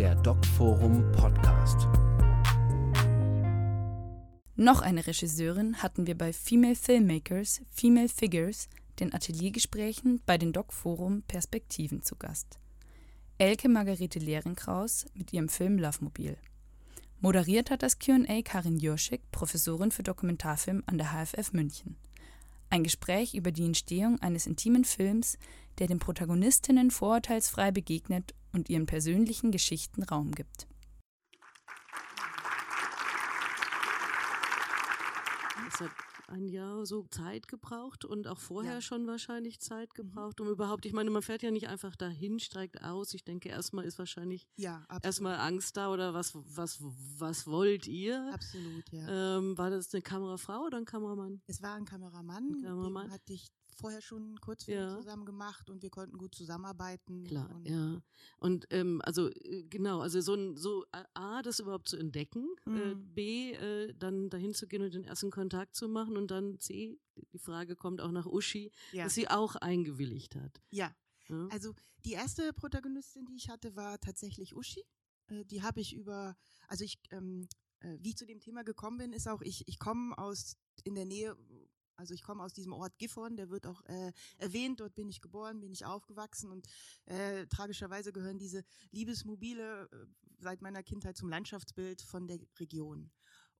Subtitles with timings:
[0.00, 1.86] der DocForum Podcast.
[4.56, 11.20] Noch eine Regisseurin hatten wir bei Female Filmmakers, Female Figures, den Ateliergesprächen bei den DocForum
[11.28, 12.58] Perspektiven zu Gast.
[13.36, 16.38] Elke Margarete Lehrenkraus mit ihrem Film Lovemobil.
[17.20, 21.96] Moderiert hat das QA Karin Jurschik, Professorin für Dokumentarfilm an der HFF München.
[22.70, 25.36] Ein Gespräch über die Entstehung eines intimen Films,
[25.78, 30.66] der den Protagonistinnen vorurteilsfrei begegnet und ihren persönlichen Geschichten Raum gibt.
[35.68, 35.90] Es hat
[36.30, 38.80] ein Jahr so Zeit gebraucht und auch vorher ja.
[38.80, 40.02] schon wahrscheinlich Zeit mhm.
[40.02, 43.12] gebraucht, um überhaupt, ich meine, man fährt ja nicht einfach dahin, steigt aus.
[43.14, 48.30] Ich denke, erstmal ist wahrscheinlich ja, erstmal Angst da oder was, was, was wollt ihr?
[48.32, 49.38] Absolut, ja.
[49.38, 51.42] Ähm, war das eine Kamerafrau oder ein Kameramann?
[51.46, 53.10] Es war ein Kameramann, ein Kameramann.
[53.10, 54.96] hatte ich vorher schon einen Kurzfilm ja.
[54.96, 57.24] zusammen gemacht und wir konnten gut zusammenarbeiten.
[57.24, 58.02] Klar, und ja.
[58.38, 60.84] Und ähm, also äh, genau, also so ein so
[61.14, 62.78] A, das überhaupt zu entdecken, äh, mhm.
[62.78, 66.58] äh, B, äh, dann dahin zu gehen und den ersten Kontakt zu machen und dann
[66.58, 66.98] C,
[67.32, 69.04] die Frage kommt auch nach Uschi, ja.
[69.04, 70.60] dass sie auch eingewilligt hat.
[70.70, 70.94] Ja.
[71.28, 71.48] ja.
[71.50, 74.84] Also die erste Protagonistin, die ich hatte, war tatsächlich Uschi.
[75.28, 76.36] Äh, die habe ich über,
[76.68, 77.48] also ich, ähm,
[77.80, 80.94] äh, wie ich zu dem Thema gekommen bin, ist auch, ich, ich komme aus in
[80.94, 81.36] der Nähe
[82.00, 85.20] also ich komme aus diesem Ort Gifhorn, der wird auch äh, erwähnt, dort bin ich
[85.20, 86.66] geboren, bin ich aufgewachsen und
[87.04, 90.06] äh, tragischerweise gehören diese Liebesmobile äh,
[90.38, 93.10] seit meiner Kindheit zum Landschaftsbild von der Region.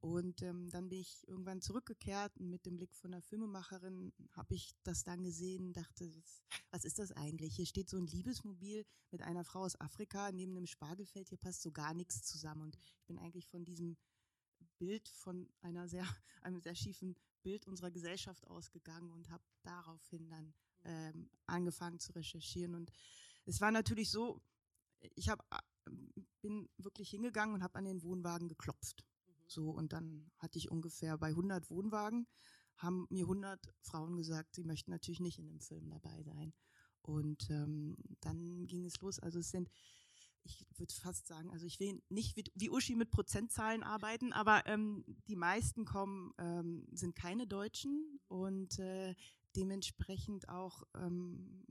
[0.01, 4.55] Und ähm, dann bin ich irgendwann zurückgekehrt und mit dem Blick von der Filmemacherin habe
[4.55, 7.57] ich das dann gesehen, dachte, was, was ist das eigentlich?
[7.57, 11.61] Hier steht so ein Liebesmobil mit einer Frau aus Afrika neben einem Spargelfeld, hier passt
[11.61, 12.63] so gar nichts zusammen.
[12.63, 13.99] Und ich bin eigentlich von diesem
[14.79, 16.05] Bild von einer sehr,
[16.43, 22.75] einem sehr schiefen Bild unserer Gesellschaft ausgegangen und habe daraufhin dann ähm, angefangen zu recherchieren.
[22.75, 22.91] Und
[23.45, 24.41] es war natürlich so,
[25.15, 25.91] ich hab, äh,
[26.41, 29.05] bin wirklich hingegangen und habe an den Wohnwagen geklopft.
[29.27, 29.33] Mhm.
[29.47, 32.27] So, und dann hatte ich ungefähr bei 100 Wohnwagen,
[32.77, 36.55] haben mir 100 Frauen gesagt, sie möchten natürlich nicht in dem Film dabei sein.
[37.03, 39.19] Und ähm, dann ging es los.
[39.19, 39.71] Also es sind
[40.45, 44.67] ich würde fast sagen, also ich will nicht wie, wie Uschi mit Prozentzahlen arbeiten, aber
[44.67, 49.15] ähm, die meisten kommen, ähm, sind keine Deutschen und äh,
[49.57, 51.65] dementsprechend auch, ähm,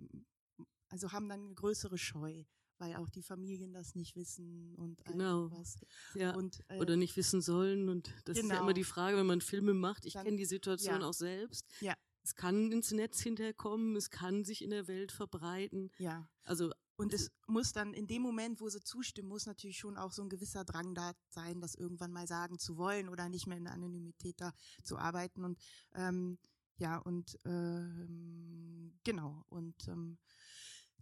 [0.89, 2.43] also haben dann eine größere Scheu
[2.79, 5.51] weil auch die Familien das nicht wissen und genau.
[5.51, 5.77] was.
[6.15, 6.33] Ja.
[6.33, 7.89] Und, äh, Oder nicht wissen sollen.
[7.89, 8.47] Und das genau.
[8.47, 8.73] ist ja immer genau.
[8.73, 10.05] die Frage, wenn man Filme macht.
[10.05, 11.07] Ich kenne die Situation ja.
[11.07, 11.65] auch selbst.
[11.81, 11.93] Ja.
[12.23, 15.91] Es kann ins Netz hinterkommen, es kann sich in der Welt verbreiten.
[15.97, 16.29] Ja.
[16.43, 20.11] Also und es muss dann in dem Moment, wo sie zustimmen, muss natürlich schon auch
[20.11, 23.57] so ein gewisser Drang da sein, das irgendwann mal sagen zu wollen oder nicht mehr
[23.57, 24.51] in der Anonymität da
[24.83, 25.45] zu arbeiten.
[25.45, 25.57] Und
[25.95, 26.37] ähm,
[26.77, 29.45] ja, und ähm, genau.
[29.47, 30.17] Und ähm,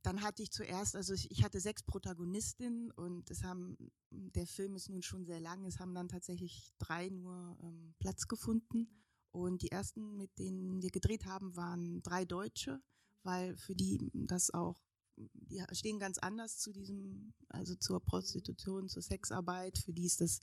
[0.03, 3.75] dann hatte ich zuerst, also ich, ich hatte sechs Protagonistinnen und es haben,
[4.11, 8.27] der Film ist nun schon sehr lang, es haben dann tatsächlich drei nur ähm, Platz
[8.27, 8.87] gefunden.
[9.31, 12.83] Und die ersten, mit denen wir gedreht haben, waren drei Deutsche,
[13.23, 14.86] weil für die das auch
[15.17, 19.77] die stehen ganz anders zu diesem, also zur Prostitution, zur Sexarbeit.
[19.77, 20.39] Für die ist das,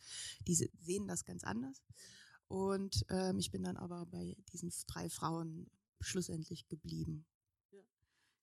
[0.46, 1.82] die sehen das ganz anders.
[2.48, 5.70] Und ähm, ich bin dann aber bei diesen drei Frauen
[6.00, 7.26] schlussendlich geblieben.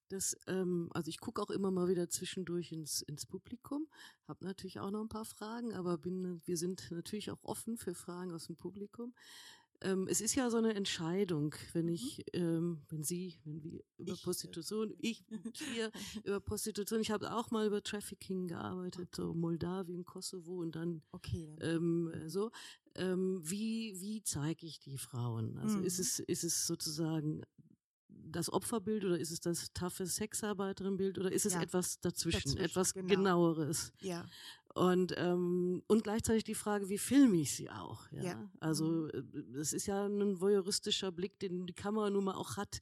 [0.09, 3.88] Das, ähm, also ich gucke auch immer mal wieder zwischendurch ins, ins Publikum,
[4.28, 7.94] habe natürlich auch noch ein paar Fragen, aber bin, wir sind natürlich auch offen für
[7.94, 9.13] Fragen aus dem Publikum
[9.81, 11.94] ähm, es ist ja so eine Entscheidung, wenn mhm.
[11.94, 15.25] ich, ähm, wenn Sie, wenn wir über ich, äh, Prostitution, ich,
[15.74, 15.92] wir
[16.24, 19.22] über Prostitution, ich habe auch mal über Trafficking gearbeitet, okay.
[19.22, 21.56] so Moldawien, Kosovo und dann okay.
[21.62, 22.52] ähm, so.
[22.96, 25.58] Ähm, wie wie zeige ich die Frauen?
[25.59, 25.86] Also mhm.
[25.86, 27.42] ist es ist es sozusagen
[28.31, 32.58] das Opferbild oder ist es das taffe Sexarbeiterin-Bild oder ist es ja, etwas dazwischen, dazwischen
[32.58, 33.08] etwas genau.
[33.08, 33.92] genaueres?
[34.00, 34.25] Ja.
[34.73, 38.09] Und, ähm, und gleichzeitig die Frage, wie filme ich sie auch?
[38.11, 38.23] Ja?
[38.23, 38.51] ja.
[38.59, 39.09] Also mhm.
[39.09, 42.79] äh, das ist ja ein voyeuristischer Blick, den die Kamera nun mal auch hat.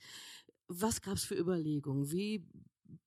[0.67, 2.11] Was gab es für Überlegungen?
[2.11, 2.45] Wie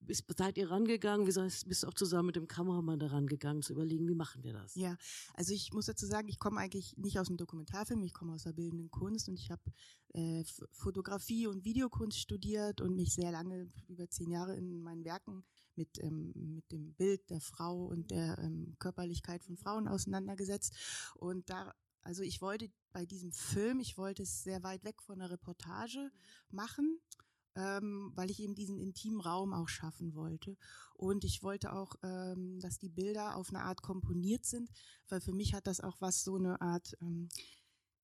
[0.01, 1.27] bist, seid ihr rangegangen?
[1.27, 4.43] Wie seid, bist du auch zusammen mit dem Kameramann da rangegangen, zu überlegen, wie machen
[4.43, 4.75] wir das?
[4.75, 4.97] Ja,
[5.35, 8.43] also ich muss dazu sagen, ich komme eigentlich nicht aus dem Dokumentarfilm, ich komme aus
[8.43, 9.63] der bildenden Kunst und ich habe
[10.15, 15.45] äh, Fotografie und Videokunst studiert und mich sehr lange, über zehn Jahre in meinen Werken
[15.77, 20.75] mit, ähm, mit dem Bild der Frau und der ähm, Körperlichkeit von Frauen auseinandergesetzt.
[21.15, 25.19] Und da, also ich wollte bei diesem Film, ich wollte es sehr weit weg von
[25.19, 26.11] der Reportage
[26.51, 27.01] machen
[27.55, 30.57] ähm, weil ich eben diesen intimen Raum auch schaffen wollte.
[30.95, 34.71] Und ich wollte auch, ähm, dass die Bilder auf eine Art komponiert sind,
[35.09, 37.29] weil für mich hat das auch was so eine Art, ähm,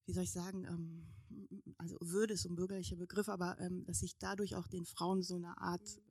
[0.06, 1.06] wie soll ich sagen, ähm,
[1.79, 5.23] also Würde ist so ein bürgerlicher Begriff, aber ähm, dass ich dadurch auch den Frauen
[5.23, 6.07] so eine Art, ähm,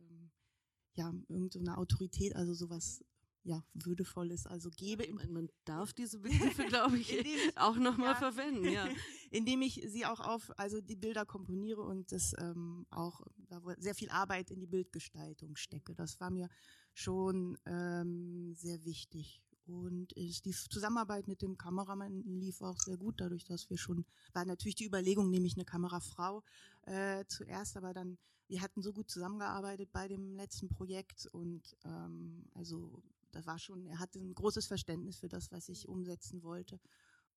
[0.98, 3.04] ja, irgendeine Autorität, also sowas
[3.44, 4.46] ja, würdevoll ist.
[4.46, 5.06] Also gebe.
[5.06, 8.88] Ich meine, man darf diese Begriffe, glaube ich, auch nochmal ja, verwenden, ja.
[9.32, 13.96] Indem ich sie auch auf, also die Bilder komponiere und das ähm, auch da sehr
[13.96, 15.96] viel Arbeit in die Bildgestaltung stecke.
[15.96, 16.50] Das war mir
[16.94, 19.42] schon ähm, sehr wichtig.
[19.66, 24.06] Und ist die Zusammenarbeit mit dem Kameramann lief auch sehr gut, dadurch, dass wir schon,
[24.34, 26.42] war natürlich die Überlegung, nehme ich eine Kamerafrau
[26.84, 28.18] äh, zuerst, aber dann,
[28.48, 33.86] wir hatten so gut zusammengearbeitet bei dem letzten Projekt und ähm, also da war schon,
[33.86, 36.80] er hatte ein großes Verständnis für das, was ich umsetzen wollte.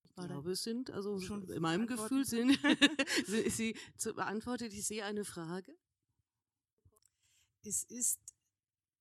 [0.03, 2.51] Ich glaube, es sind, also schon in meinem Gefühl sind,
[3.27, 5.75] ist sie zu, beantwortet ich sehe eine Frage.
[7.63, 8.19] Es ist,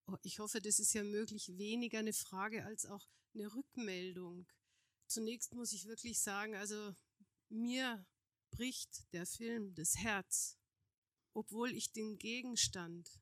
[0.06, 4.46] oh, ich hoffe, das ist ja möglich, weniger eine Frage als auch eine Rückmeldung.
[5.06, 6.94] Zunächst muss ich wirklich sagen, also
[7.48, 8.04] mir
[8.50, 10.57] bricht der Film das Herz,
[11.34, 13.20] obwohl ich den Gegenstand,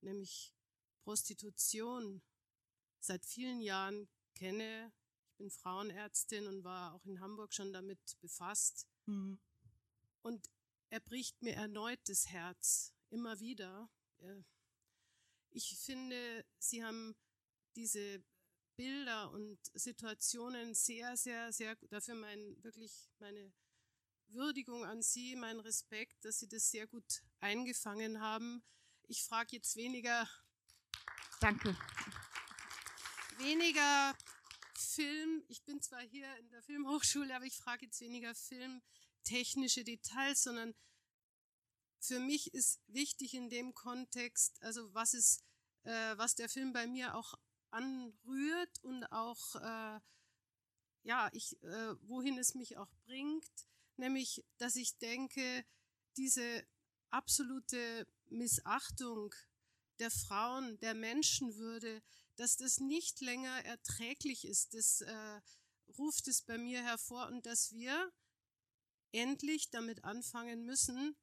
[0.00, 0.54] nämlich
[1.04, 2.22] Prostitution,
[3.00, 4.92] seit vielen Jahren kenne.
[5.30, 8.88] Ich bin Frauenärztin und war auch in Hamburg schon damit befasst.
[9.06, 9.38] Mhm.
[10.22, 10.50] Und
[10.90, 13.90] er bricht mir erneut das Herz, immer wieder.
[15.50, 17.14] Ich finde, Sie haben
[17.76, 18.24] diese
[18.76, 23.52] Bilder und Situationen sehr, sehr, sehr, dafür mein, wirklich meine
[24.28, 28.62] Würdigung an Sie, mein Respekt, dass Sie das sehr gut eingefangen haben.
[29.08, 30.28] Ich frage jetzt weniger.
[31.40, 31.76] Danke
[33.38, 34.16] weniger
[34.74, 40.42] Film, ich bin zwar hier in der Filmhochschule, aber ich frage jetzt weniger filmtechnische Details,
[40.42, 40.74] sondern
[41.98, 45.44] für mich ist wichtig in dem Kontext, also was ist,
[45.84, 47.34] äh, was der Film bei mir auch
[47.70, 50.00] anrührt und auch, äh,
[51.02, 53.50] ja, ich, äh, wohin es mich auch bringt,
[53.98, 55.64] nämlich, dass ich denke,
[56.16, 56.66] diese
[57.10, 59.34] absolute Missachtung
[59.98, 62.02] der Frauen, der Menschenwürde,
[62.36, 64.74] dass das nicht länger erträglich ist.
[64.74, 65.40] Das äh,
[65.98, 68.12] ruft es bei mir hervor und dass wir
[69.12, 71.16] endlich damit anfangen müssen,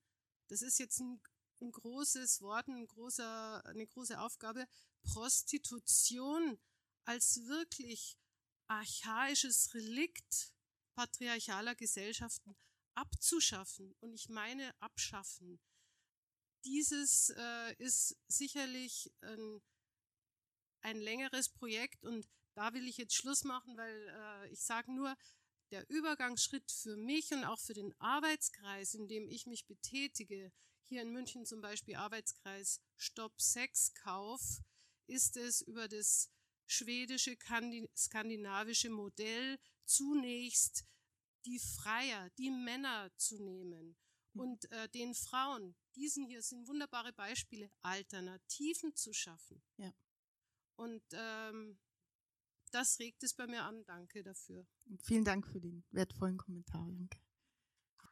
[0.47, 1.21] das ist jetzt ein,
[1.61, 4.67] ein großes Wort, ein großer, eine große Aufgabe,
[5.03, 6.59] Prostitution
[7.05, 8.17] als wirklich
[8.67, 10.53] archaisches Relikt
[10.95, 12.55] patriarchaler Gesellschaften
[12.95, 13.95] abzuschaffen.
[13.99, 15.59] Und ich meine abschaffen.
[16.65, 19.61] Dieses äh, ist sicherlich ein
[20.83, 25.15] ein längeres Projekt und da will ich jetzt Schluss machen, weil äh, ich sage nur,
[25.71, 30.51] der Übergangsschritt für mich und auch für den Arbeitskreis, in dem ich mich betätige,
[30.83, 34.61] hier in München zum Beispiel Arbeitskreis Stopp Sexkauf,
[35.07, 36.29] ist es über das
[36.73, 37.37] schwedische,
[37.95, 40.85] skandinavische Modell zunächst
[41.45, 43.95] die Freier, die Männer zu nehmen
[44.33, 44.41] hm.
[44.41, 49.61] und äh, den Frauen, diesen hier sind wunderbare Beispiele, Alternativen zu schaffen.
[49.77, 49.93] Ja.
[50.75, 51.77] Und ähm,
[52.71, 53.85] das regt es bei mir an.
[53.85, 54.65] Danke dafür.
[54.99, 56.87] Vielen Dank für den wertvollen Kommentar.
[56.89, 57.19] Danke.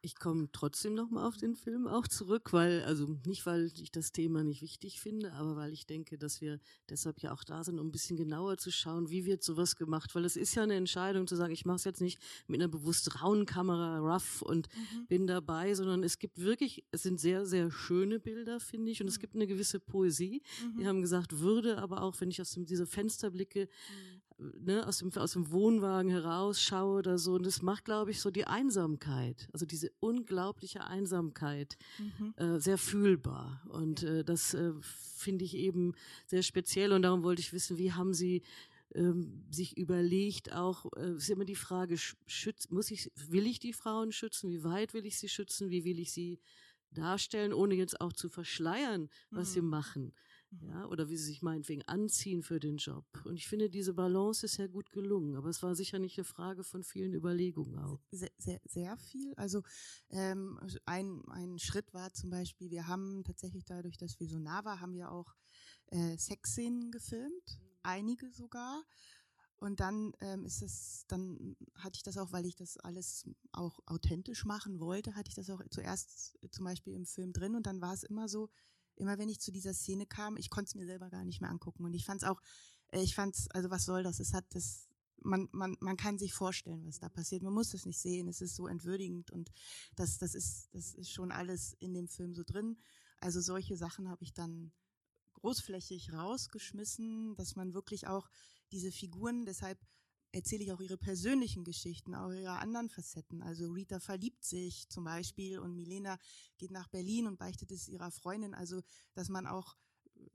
[0.04, 4.12] Ich komme trotzdem nochmal auf den Film auch zurück, weil, also nicht, weil ich das
[4.12, 6.60] Thema nicht wichtig finde, aber weil ich denke, dass wir
[6.90, 10.16] deshalb ja auch da sind, um ein bisschen genauer zu schauen, wie wird sowas gemacht.
[10.16, 12.68] Weil es ist ja eine Entscheidung zu sagen, ich mache es jetzt nicht mit einer
[12.68, 15.06] bewusst rauen Kamera, rough und mhm.
[15.08, 19.06] bin dabei, sondern es gibt wirklich, es sind sehr, sehr schöne Bilder, finde ich, und
[19.06, 19.12] mhm.
[19.12, 20.42] es gibt eine gewisse Poesie.
[20.64, 20.80] Mhm.
[20.80, 24.21] Wir haben gesagt, Würde, aber auch, wenn ich aus dem, diese Fenster blicke, mhm
[24.60, 27.34] ne, aus, dem, aus dem Wohnwagen herausschaue oder so.
[27.34, 32.34] Und das macht, glaube ich, so die Einsamkeit, also diese unglaubliche Einsamkeit, mhm.
[32.38, 33.62] äh, sehr fühlbar.
[33.70, 35.94] Und äh, das äh, finde ich eben
[36.26, 36.92] sehr speziell.
[36.92, 38.42] Und darum wollte ich wissen, wie haben Sie
[38.94, 43.74] ähm, sich überlegt, auch äh, ist immer die Frage, schütz, muss ich, will ich die
[43.74, 44.50] Frauen schützen?
[44.50, 45.70] Wie weit will ich sie schützen?
[45.70, 46.40] Wie will ich sie
[46.92, 49.54] darstellen, ohne jetzt auch zu verschleiern, was mhm.
[49.54, 50.14] sie machen?
[50.60, 53.06] Ja, oder wie sie sich meinetwegen anziehen für den Job.
[53.24, 56.26] Und ich finde, diese Balance ist sehr gut gelungen, aber es war sicher nicht eine
[56.26, 58.02] Frage von vielen Überlegungen auch.
[58.12, 59.34] Sehr, sehr, sehr viel.
[59.36, 59.64] Also
[60.10, 64.66] ähm, ein, ein Schritt war zum Beispiel, wir haben tatsächlich dadurch, dass wir so nah
[64.66, 65.36] waren, haben wir auch
[65.88, 68.84] äh, Sexszenen gefilmt, einige sogar.
[69.56, 73.80] Und dann ähm, ist es, dann hatte ich das auch, weil ich das alles auch
[73.86, 77.80] authentisch machen wollte, hatte ich das auch zuerst zum Beispiel im Film drin und dann
[77.80, 78.50] war es immer so,
[79.02, 81.50] immer wenn ich zu dieser Szene kam, ich konnte es mir selber gar nicht mehr
[81.50, 81.84] angucken.
[81.84, 82.40] Und ich fand es auch,
[82.92, 84.20] äh, ich fand es, also was soll das?
[84.20, 87.44] Es hat das, man, man, man kann sich vorstellen, was da passiert.
[87.44, 88.28] Man muss es nicht sehen.
[88.28, 89.52] Es ist so entwürdigend und
[89.96, 92.78] das, das ist, das ist schon alles in dem Film so drin.
[93.20, 94.72] Also solche Sachen habe ich dann
[95.34, 98.30] großflächig rausgeschmissen, dass man wirklich auch
[98.72, 99.80] diese Figuren, deshalb
[100.32, 103.42] erzähle ich auch ihre persönlichen Geschichten, auch ihre anderen Facetten.
[103.42, 106.18] Also Rita verliebt sich zum Beispiel und Milena
[106.58, 108.54] geht nach Berlin und beichtet es ihrer Freundin.
[108.54, 108.82] Also,
[109.14, 109.76] dass man auch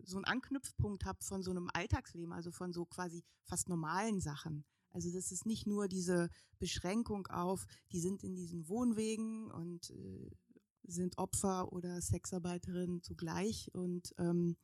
[0.03, 4.65] so einen Anknüpfpunkt habe von so einem Alltagsleben, also von so quasi fast normalen Sachen.
[4.91, 10.31] Also das ist nicht nur diese Beschränkung auf, die sind in diesen Wohnwegen und äh,
[10.85, 14.57] sind Opfer oder Sexarbeiterinnen zugleich und ähm,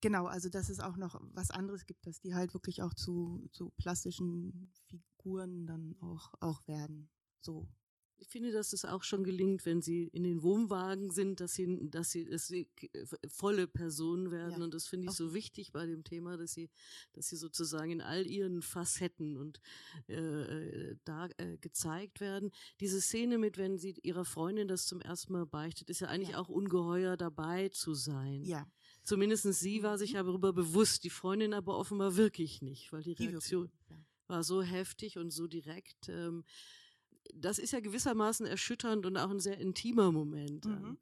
[0.00, 3.48] Genau, also dass es auch noch was anderes gibt, dass die halt wirklich auch zu,
[3.52, 7.10] zu plastischen Figuren dann auch, auch werden.
[7.40, 7.68] So
[8.20, 11.88] ich finde, dass es auch schon gelingt, wenn sie in den Wohnwagen sind, dass sie,
[11.90, 12.68] dass sie, dass sie
[13.28, 14.58] volle Personen werden.
[14.58, 14.64] Ja.
[14.64, 16.70] Und das finde ich so wichtig bei dem Thema, dass sie,
[17.12, 19.60] dass sie sozusagen in all ihren Facetten und
[20.06, 22.50] äh, da äh, gezeigt werden.
[22.80, 26.30] Diese Szene mit, wenn sie ihrer Freundin das zum ersten Mal beichtet, ist ja eigentlich
[26.30, 26.38] ja.
[26.38, 28.44] auch ungeheuer dabei zu sein.
[28.44, 28.70] Ja.
[29.10, 30.18] Zumindest sie war sich mhm.
[30.18, 35.18] darüber bewusst, die Freundin aber offenbar wirklich nicht, weil die Reaktion die war so heftig
[35.18, 36.08] und so direkt.
[36.08, 36.44] Ähm,
[37.34, 40.66] das ist ja gewissermaßen erschütternd und auch ein sehr intimer Moment.
[40.66, 40.96] Mhm.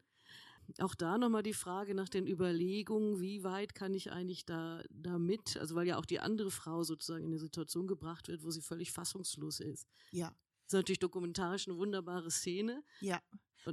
[0.78, 5.18] Auch da nochmal die Frage nach den Überlegungen, wie weit kann ich eigentlich da, da
[5.18, 8.50] mit, also weil ja auch die andere Frau sozusagen in eine Situation gebracht wird, wo
[8.50, 9.86] sie völlig fassungslos ist.
[10.12, 10.34] Ja.
[10.68, 12.84] Das ist natürlich dokumentarisch eine wunderbare Szene.
[13.00, 13.22] Ja.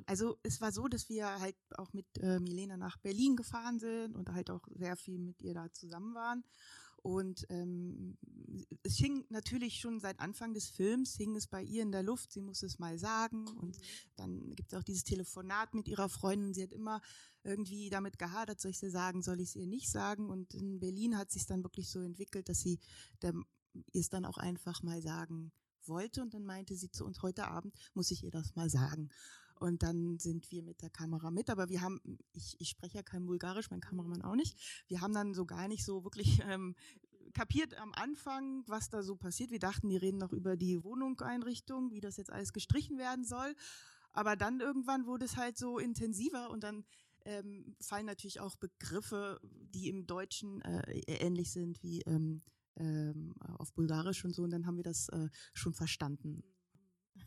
[0.05, 4.15] Also es war so, dass wir halt auch mit äh, Milena nach Berlin gefahren sind
[4.15, 6.45] und halt auch sehr viel mit ihr da zusammen waren.
[7.01, 8.17] Und ähm,
[8.83, 12.31] es hing natürlich schon seit Anfang des Films, hing es bei ihr in der Luft,
[12.31, 13.45] sie muss es mal sagen.
[13.45, 13.77] Und
[14.15, 16.53] dann gibt es auch dieses Telefonat mit ihrer Freundin.
[16.53, 17.01] Sie hat immer
[17.43, 20.29] irgendwie damit gehadert, soll ich sie sagen, soll ich es ihr nicht sagen.
[20.29, 22.79] Und in Berlin hat sich dann wirklich so entwickelt, dass sie
[23.93, 25.51] es dann auch einfach mal sagen
[25.87, 26.21] wollte.
[26.21, 29.09] Und dann meinte sie zu uns, heute Abend muss ich ihr das mal sagen.
[29.59, 31.49] Und dann sind wir mit der Kamera mit.
[31.49, 32.01] Aber wir haben,
[32.33, 34.57] ich, ich spreche ja kein Bulgarisch, mein Kameramann auch nicht.
[34.87, 36.75] Wir haben dann so gar nicht so wirklich ähm,
[37.33, 39.51] kapiert am Anfang, was da so passiert.
[39.51, 43.55] Wir dachten, die reden noch über die Wohnungseinrichtung, wie das jetzt alles gestrichen werden soll.
[44.11, 46.85] Aber dann irgendwann wurde es halt so intensiver und dann
[47.25, 52.41] ähm, fallen natürlich auch Begriffe, die im Deutschen äh, ähnlich sind wie ähm,
[52.77, 54.43] ähm, auf Bulgarisch und so.
[54.43, 56.43] Und dann haben wir das äh, schon verstanden.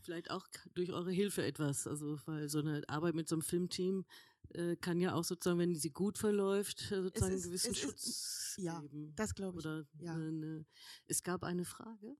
[0.01, 1.87] Vielleicht auch durch eure Hilfe etwas.
[1.87, 4.05] Also, weil so eine Arbeit mit so einem Filmteam
[4.49, 8.07] äh, kann ja auch sozusagen, wenn sie gut verläuft, äh, sozusagen ist, einen gewissen Schutz
[8.07, 9.13] ist, ja, geben.
[9.15, 9.65] das glaube ich.
[9.65, 10.13] Oder ja.
[10.13, 10.65] eine,
[11.07, 12.17] es gab eine Frage.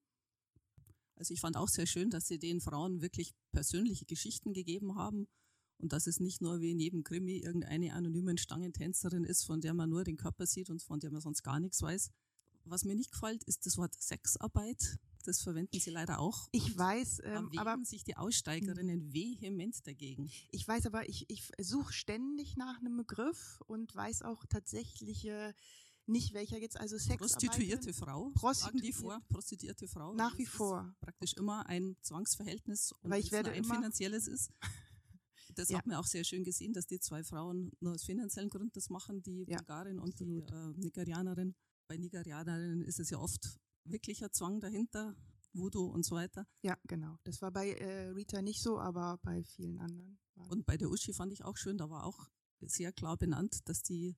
[1.16, 5.28] Also ich fand auch sehr schön, dass sie den Frauen wirklich persönliche Geschichten gegeben haben
[5.78, 9.74] und dass es nicht nur wie in jedem Krimi irgendeine anonyme Stangentänzerin ist, von der
[9.74, 12.12] man nur den Körper sieht und von der man sonst gar nichts weiß.
[12.70, 15.00] Was mir nicht gefällt, ist das Wort Sexarbeit.
[15.26, 16.48] Das verwenden sie leider auch.
[16.52, 20.30] Ich weiß, ähm, aber sich die Aussteigerinnen vehement dagegen.
[20.52, 25.54] Ich weiß, aber ich, ich suche ständig nach einem Begriff und weiß auch tatsächlich äh,
[26.06, 27.18] nicht welcher jetzt also Sex.
[27.18, 28.32] Prostituierte Frau.
[28.36, 28.86] Prostituierte.
[28.86, 29.22] die vor.
[29.30, 30.14] Prostituierte Frau.
[30.14, 30.96] Nach wie vor.
[31.02, 34.52] Praktisch immer ein Zwangsverhältnis und Weil ich werde ein finanzielles ist.
[35.56, 35.80] Das ja.
[35.80, 38.90] hat man auch sehr schön gesehen, dass die zwei Frauen nur aus finanziellen Gründen das
[38.90, 40.50] machen, die ja, Bulgarin und absolut.
[40.50, 41.56] die äh, Nigerianerin.
[41.90, 45.16] Bei Nigerianerinnen ist es ja oft wirklicher Zwang dahinter,
[45.54, 46.46] Voodoo und so weiter.
[46.62, 47.18] Ja, genau.
[47.24, 50.20] Das war bei äh, Rita nicht so, aber bei vielen anderen.
[50.36, 52.30] Und bei der Uschi fand ich auch schön, da war auch
[52.62, 54.16] sehr klar benannt, dass die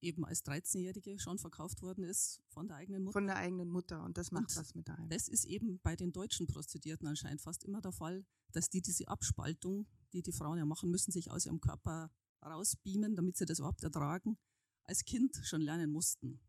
[0.00, 3.12] eben als 13-Jährige schon verkauft worden ist von der eigenen Mutter.
[3.12, 5.10] Von der eigenen Mutter und das macht und was mit einem.
[5.10, 9.08] Das ist eben bei den deutschen Prostituierten anscheinend fast immer der Fall, dass die diese
[9.08, 12.10] Abspaltung, die die Frauen ja machen müssen, sich aus ihrem Körper
[12.42, 14.38] rausbeamen, damit sie das überhaupt ertragen,
[14.84, 16.40] als Kind schon lernen mussten.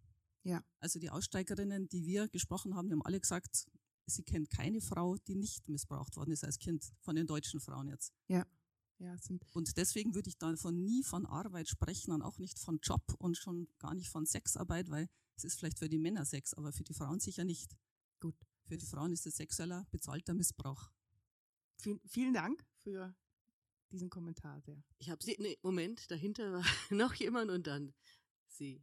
[0.44, 0.64] Ja.
[0.80, 3.66] Also die Aussteigerinnen, die wir gesprochen haben, die haben alle gesagt,
[4.06, 7.88] sie kennen keine Frau, die nicht missbraucht worden ist als Kind, von den deutschen Frauen
[7.88, 8.14] jetzt.
[8.28, 8.46] Ja.
[9.00, 12.80] Ja, sind und deswegen würde ich davon nie von Arbeit sprechen und auch nicht von
[12.82, 16.54] Job und schon gar nicht von Sexarbeit, weil es ist vielleicht für die Männer Sex,
[16.54, 17.76] aber für die Frauen sicher nicht.
[18.20, 18.36] Gut.
[18.66, 20.90] Für die Frauen ist es sexueller, bezahlter Missbrauch.
[21.78, 23.14] Vielen, vielen Dank für
[23.92, 24.82] diesen Kommentar sehr.
[25.00, 27.94] Ich habe sie, nee, Moment, dahinter war noch jemand und dann
[28.48, 28.82] sie.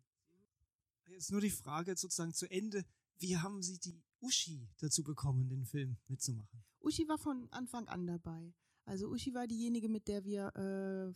[1.11, 2.85] Jetzt nur die Frage sozusagen zu Ende.
[3.19, 6.65] Wie haben Sie die Uschi dazu bekommen, den Film mitzumachen?
[6.79, 8.55] Uschi war von Anfang an dabei.
[8.85, 11.13] Also Uschi war diejenige, mit der wir, äh,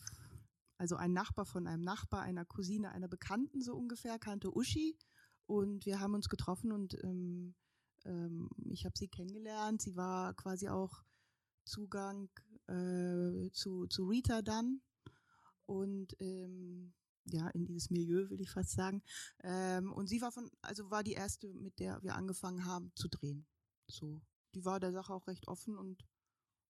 [0.78, 4.98] also ein Nachbar von einem Nachbar, einer Cousine, einer Bekannten so ungefähr, kannte Uschi.
[5.46, 7.54] Und wir haben uns getroffen und ähm,
[8.04, 9.80] ähm, ich habe sie kennengelernt.
[9.80, 11.04] Sie war quasi auch
[11.64, 12.30] Zugang
[12.66, 14.82] äh, zu, zu Rita dann.
[15.66, 16.92] Und ähm,
[17.26, 19.02] ja, in dieses Milieu, will ich fast sagen.
[19.42, 23.08] Ähm, und sie war von, also war die erste, mit der wir angefangen haben zu
[23.08, 23.46] drehen.
[23.88, 24.20] So.
[24.54, 26.04] Die war der Sache auch recht offen und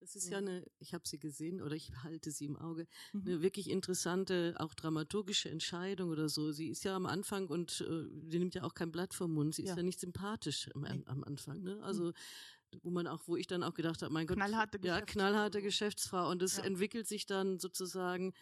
[0.04, 2.86] das ist ja, ja eine, ich habe sie gesehen oder ich halte sie im Auge,
[3.12, 3.22] mhm.
[3.22, 6.52] eine wirklich interessante, auch dramaturgische Entscheidung oder so.
[6.52, 9.54] Sie ist ja am Anfang und äh, sie nimmt ja auch kein Blatt vom Mund.
[9.54, 11.62] Sie ist ja, ja nicht sympathisch am, am Anfang.
[11.62, 11.82] Ne?
[11.82, 12.80] Also mhm.
[12.82, 16.30] wo man auch, wo ich dann auch gedacht habe, mein Gott, knallharte ja, knallharte Geschäftsfrau
[16.30, 16.64] und es ja.
[16.64, 18.34] entwickelt sich dann sozusagen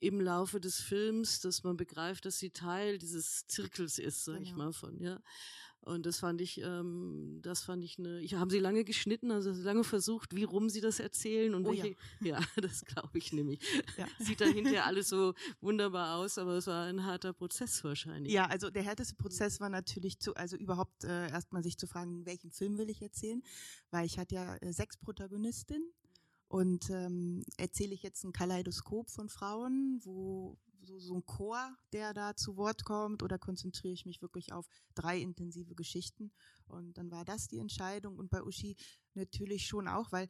[0.00, 4.50] im Laufe des Films, dass man begreift, dass sie Teil dieses Zirkels ist, sag ich
[4.50, 4.64] Genau.
[4.64, 5.20] mal von, ja.
[5.80, 9.52] Und das fand ich, ähm, das fand ich eine, ich haben sie lange geschnitten, also
[9.52, 11.84] lange versucht, wie rum sie das erzählen und Oh ja.
[11.84, 13.60] welche, ja, das glaube ich nämlich.
[13.96, 14.06] Ja.
[14.18, 18.32] Sieht dann hinterher alles so wunderbar aus, aber es war ein harter Prozess wahrscheinlich.
[18.32, 22.26] Ja, also der härteste Prozess war natürlich zu, also überhaupt äh, erstmal sich zu fragen,
[22.26, 23.42] welchen Film will ich erzählen,
[23.90, 25.88] weil ich hatte ja äh, sechs Protagonistinnen
[26.48, 32.14] und ähm, erzähle ich jetzt ein Kaleidoskop von Frauen, wo so, so ein Chor, der
[32.14, 36.32] da zu Wort kommt, oder konzentriere ich mich wirklich auf drei intensive Geschichten?
[36.66, 38.76] Und dann war das die Entscheidung und bei Uschi
[39.14, 40.28] natürlich schon auch, weil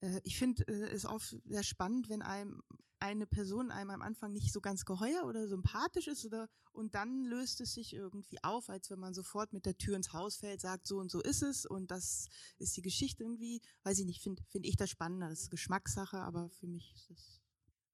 [0.00, 2.62] äh, ich finde äh, es oft sehr spannend, wenn einem
[3.00, 7.24] eine Person einem am Anfang nicht so ganz geheuer oder sympathisch ist oder und dann
[7.24, 10.60] löst es sich irgendwie auf, als wenn man sofort mit der Tür ins Haus fällt,
[10.60, 12.28] sagt so und so ist es und das
[12.58, 16.18] ist die Geschichte irgendwie, weiß ich nicht, finde find ich das spannender, das ist Geschmackssache,
[16.18, 17.40] aber für mich ist das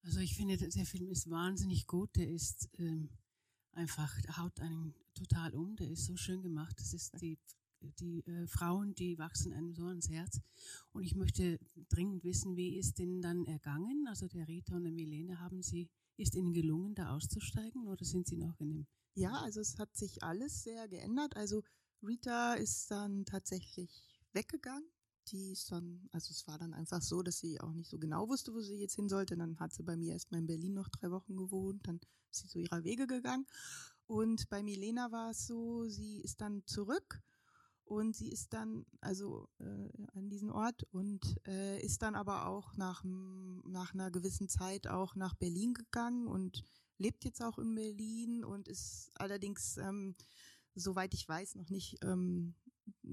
[0.03, 2.15] Also ich finde, der Film ist wahnsinnig gut.
[2.17, 3.09] Der ist ähm,
[3.73, 5.77] einfach, der haut einen total um.
[5.77, 6.79] Der ist so schön gemacht.
[6.79, 7.39] Das ist die,
[7.99, 10.41] die äh, Frauen, die wachsen einem so ans Herz.
[10.93, 14.07] Und ich möchte dringend wissen, wie ist denen dann ergangen?
[14.09, 18.27] Also der Rita und der Milene, haben sie, ist ihnen gelungen, da auszusteigen oder sind
[18.27, 18.87] sie noch in dem?
[19.15, 21.37] Ja, also es hat sich alles sehr geändert.
[21.37, 21.63] Also
[22.03, 24.89] Rita ist dann tatsächlich weggegangen.
[25.29, 28.29] Die ist dann, also es war dann einfach so, dass sie auch nicht so genau
[28.29, 29.37] wusste, wo sie jetzt hin sollte.
[29.37, 31.87] Dann hat sie bei mir erstmal in Berlin noch drei Wochen gewohnt.
[31.87, 32.01] Dann
[32.31, 33.47] ist sie so ihrer Wege gegangen.
[34.07, 37.23] Und bei Milena war es so, sie ist dann zurück
[37.85, 42.77] und sie ist dann also äh, an diesen Ort und äh, ist dann aber auch
[42.77, 46.65] nach, nach einer gewissen Zeit auch nach Berlin gegangen und
[46.99, 50.15] lebt jetzt auch in Berlin und ist allerdings, ähm,
[50.75, 52.55] soweit ich weiß, noch nicht ähm,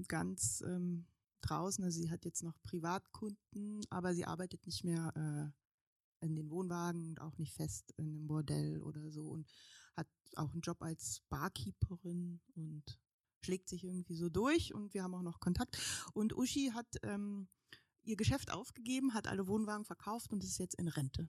[0.08, 1.06] ganz ähm,
[1.42, 1.84] draußen.
[1.84, 7.08] Also sie hat jetzt noch Privatkunden, aber sie arbeitet nicht mehr äh, in den Wohnwagen
[7.08, 9.50] und auch nicht fest in einem Bordell oder so und
[9.96, 12.98] hat auch einen Job als Barkeeperin und
[13.44, 15.78] schlägt sich irgendwie so durch und wir haben auch noch Kontakt.
[16.14, 17.48] Und Uschi hat ähm,
[18.04, 21.28] ihr Geschäft aufgegeben, hat alle Wohnwagen verkauft und ist jetzt in Rente.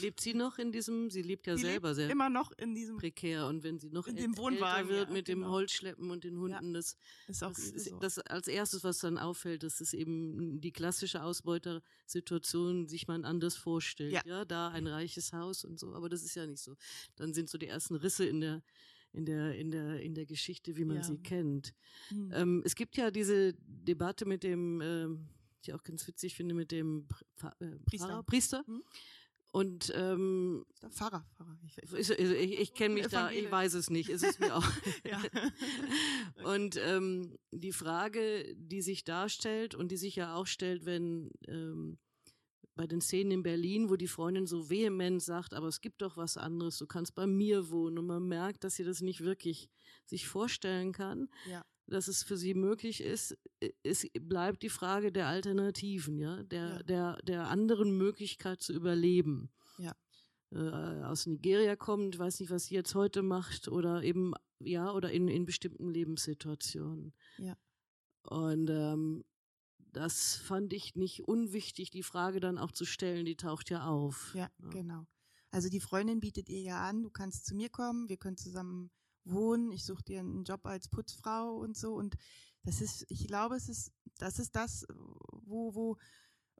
[0.00, 2.74] Lebt sie noch in diesem, sie lebt ja Sie selber lebt sehr immer noch in
[2.74, 5.52] diesem, prekär und wenn sie noch In dem Wohnwagen, wird ja, mit dem genau.
[5.52, 9.62] Holzschleppen und den Hunden, das, ist auch das, ist das als erstes, was dann auffällt,
[9.62, 14.12] das ist eben die klassische Ausbeutersituation, sich man anders vorstellt.
[14.12, 14.20] Ja.
[14.26, 14.44] Ja.
[14.44, 16.76] da ein reiches Haus und so, aber das ist ja nicht so.
[17.16, 18.62] Dann sind so die ersten Risse in der
[19.12, 21.02] in der in der in der Geschichte, wie man Ja.
[21.02, 21.74] sie kennt.
[22.08, 22.30] Hm.
[22.34, 25.28] Ähm, es gibt ja diese Debatte mit dem, ähm,
[25.64, 28.06] die ich auch ganz witzig finde, mit dem Pr- Pfarr- äh, Priester.
[28.08, 28.64] Pfarrer, Priester.
[28.66, 28.82] Hm.
[29.52, 31.58] Und ähm, Pfarrer, Pfarrer.
[31.66, 33.50] Ich, ich, ich, ich kenne mich da, ich Evangelisch.
[33.50, 34.64] weiß es nicht, ist es mir auch.
[36.44, 41.98] Und ähm, die Frage, die sich darstellt und die sich ja auch stellt, wenn ähm,
[42.74, 46.16] bei den Szenen in Berlin, wo die Freundin so vehement sagt, aber es gibt doch
[46.16, 49.68] was anderes, du kannst bei mir wohnen und man merkt, dass sie das nicht wirklich
[50.06, 51.64] sich vorstellen kann, Ja.
[51.86, 53.36] dass es für sie möglich ist,
[53.82, 56.82] es bleibt die Frage der Alternativen, ja, der, Ja.
[56.84, 59.50] der, der anderen Möglichkeit zu überleben.
[59.78, 59.94] Ja.
[60.52, 65.10] Äh, aus Nigeria kommt, weiß nicht, was sie jetzt heute macht, oder eben, ja, oder
[65.10, 67.12] in, in bestimmten Lebenssituationen.
[67.38, 67.56] Ja.
[68.22, 69.24] Und ähm,
[69.92, 74.34] das fand ich nicht unwichtig, die Frage dann auch zu stellen, die taucht ja auf.
[74.34, 75.06] Ja, genau.
[75.50, 78.90] Also die Freundin bietet ihr ja an, du kannst zu mir kommen, wir können zusammen
[79.24, 81.94] wohnen, ich suche dir einen Job als Putzfrau und so.
[81.94, 82.16] Und
[82.62, 84.86] das ist, ich glaube, es ist, das ist das,
[85.32, 85.96] wo, wo,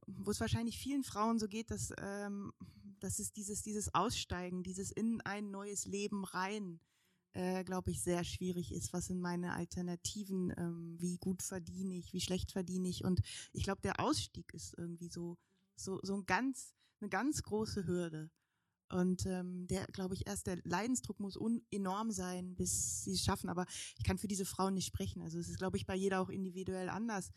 [0.06, 2.52] wo es wahrscheinlich vielen Frauen so geht, dass, ähm,
[2.98, 6.80] dass es dieses, dieses Aussteigen, dieses in ein neues Leben rein,
[7.32, 8.92] äh, glaube ich, sehr schwierig ist.
[8.92, 10.52] Was sind meine Alternativen?
[10.56, 12.12] Ähm, wie gut verdiene ich?
[12.12, 13.04] Wie schlecht verdiene ich?
[13.04, 13.20] Und
[13.52, 15.38] ich glaube, der Ausstieg ist irgendwie so,
[15.76, 18.30] so, so ein ganz, eine ganz große Hürde.
[18.88, 21.38] Und ähm, der, glaube ich, erst der Leidensdruck muss
[21.70, 23.48] enorm sein, bis sie es schaffen.
[23.48, 23.66] Aber
[23.96, 25.22] ich kann für diese Frauen nicht sprechen.
[25.22, 27.30] Also es ist, glaube ich, bei jeder auch individuell anders.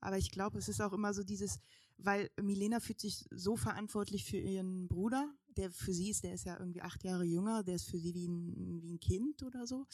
[0.00, 1.60] Aber ich glaube, es ist auch immer so dieses,
[1.96, 6.44] weil Milena fühlt sich so verantwortlich für ihren Bruder, der für sie ist, der ist
[6.44, 9.66] ja irgendwie acht Jahre jünger, der ist für sie wie ein, wie ein Kind oder
[9.66, 9.86] so,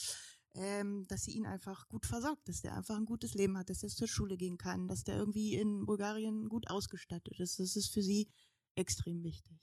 [0.55, 3.83] ähm, dass sie ihn einfach gut versorgt, dass der einfach ein gutes Leben hat, dass
[3.83, 7.59] er zur Schule gehen kann, dass der irgendwie in Bulgarien gut ausgestattet ist.
[7.59, 8.29] Das ist für sie
[8.75, 9.59] extrem wichtig.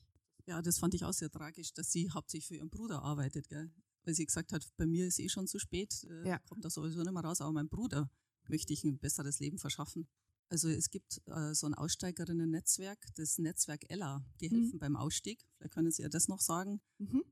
[0.45, 3.71] Ja, das fand ich auch sehr tragisch, dass sie hauptsächlich für ihren Bruder arbeitet, gell?
[4.03, 6.39] weil sie gesagt hat, bei mir ist eh schon zu spät, äh, Ja.
[6.39, 8.09] kommt da sowieso nicht mehr raus, aber meinem Bruder
[8.47, 10.07] möchte ich ein besseres Leben verschaffen.
[10.49, 14.55] Also es gibt äh, so ein Aussteigerinnen-Netzwerk, das Netzwerk Ella, die Mhm.
[14.63, 15.45] helfen beim Ausstieg.
[15.57, 16.81] Vielleicht können Sie ja das noch sagen.
[16.97, 17.23] Mhm.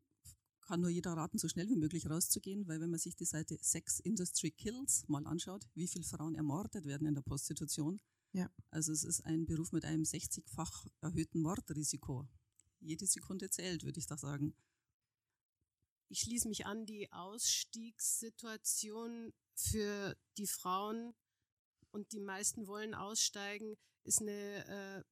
[0.61, 3.57] Kann nur jeder raten, so schnell wie möglich rauszugehen, weil wenn man sich die Seite
[3.61, 7.99] Sex Industry Kills mal anschaut, wie viele Frauen ermordet werden in der Prostitution.
[8.33, 8.51] Ja.
[8.69, 12.27] Also es ist ein Beruf mit einem 60-fach erhöhten Mordrisiko.
[12.81, 14.53] jede Sekunde zählt, würde ich da sagen.
[16.09, 21.13] Ich schließe mich an, die Ausstiegssituation für die Frauen
[21.91, 25.03] und die meisten wollen aussteigen, ist eine äh,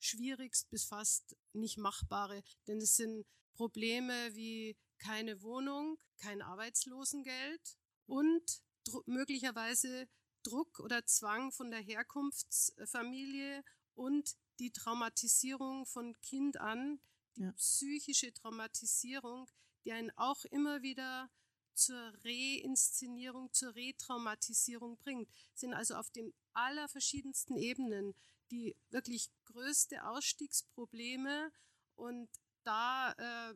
[0.00, 8.62] schwierigst bis fast nicht machbare, denn es sind Probleme wie keine Wohnung, kein Arbeitslosengeld und
[8.84, 10.08] dr möglicherweise
[10.42, 17.00] Druck oder Zwang von der Herkunftsfamilie und die Traumatisierung von Kind an,
[17.36, 17.52] die ja.
[17.52, 19.48] psychische Traumatisierung,
[19.84, 21.30] die einen auch immer wieder
[21.74, 28.14] zur Reinszenierung, zur Retraumatisierung bringt, sind also auf den allerverschiedensten Ebenen
[28.50, 31.52] die wirklich größte Ausstiegsprobleme
[31.96, 32.28] und
[32.62, 33.54] da äh,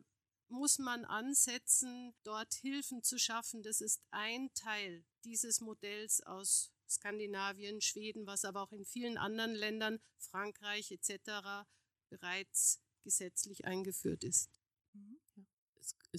[0.49, 3.61] muss man ansetzen, dort Hilfen zu schaffen.
[3.63, 9.53] Das ist ein Teil dieses Modells aus Skandinavien, Schweden, was aber auch in vielen anderen
[9.53, 11.67] Ländern, Frankreich etc.
[12.09, 14.49] bereits gesetzlich eingeführt ist.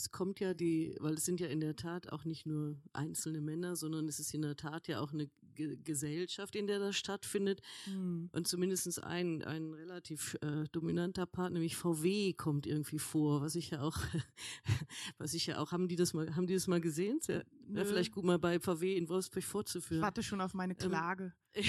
[0.01, 3.41] Es, kommt ja die, weil es sind ja in der Tat auch nicht nur einzelne
[3.41, 6.97] Männer, sondern es ist in der Tat ja auch eine Ge Gesellschaft, in der das
[6.97, 7.61] stattfindet.
[7.87, 8.31] Mhm.
[8.33, 13.71] Und zumindest ein, ein relativ äh, dominanter Part, nämlich VW, kommt irgendwie vor, was ich
[13.71, 13.99] ja auch,
[15.19, 17.21] was ich ja auch, haben die das mal, haben die das mal gesehen?
[17.73, 20.01] Wäre ja, vielleicht gut mal bei VW in Wolfsburg vorzuführen.
[20.01, 21.33] Ich warte schon auf meine ähm, Klage.
[21.53, 21.65] Ähm,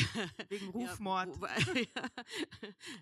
[0.49, 1.29] wegen Rufmord.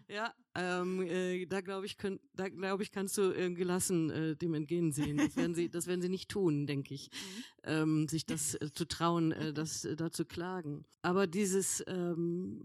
[0.07, 4.09] Ja, ja, ähm, äh, da glaube ich, könnt, da glaube ich, kannst du äh, gelassen
[4.09, 5.17] äh, dem entgegensehen.
[5.17, 7.09] Das werden sie, das werden sie nicht tun, denke ich,
[7.65, 7.69] mhm.
[7.69, 10.85] ähm, sich das äh, zu trauen, äh, das äh, da zu klagen.
[11.01, 12.61] Aber dieses, ähm,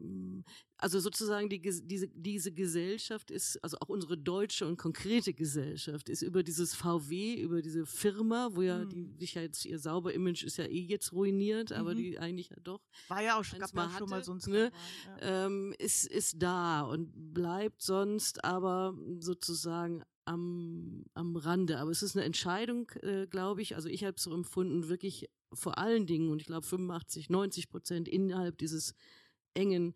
[0.77, 6.23] also sozusagen die, diese, diese Gesellschaft ist, also auch unsere deutsche und konkrete Gesellschaft ist
[6.23, 8.89] über dieses VW, über diese Firma, wo ja mhm.
[8.89, 11.77] die sich ja jetzt ihr sauber Image ist ja eh jetzt ruiniert, mhm.
[11.77, 12.81] aber die eigentlich ja doch.
[13.09, 14.73] War ja auch schon, gab mal, hatte, schon mal so ein ne,
[15.21, 15.47] ja.
[15.47, 21.79] ähm, ist, ist da und bleibt sonst aber sozusagen am, am Rande.
[21.79, 25.31] Aber es ist eine Entscheidung, äh, glaube ich, also ich habe es so empfunden, wirklich
[25.53, 28.95] vor allen Dingen, und ich glaube 85, 90 Prozent innerhalb dieses
[29.55, 29.95] engen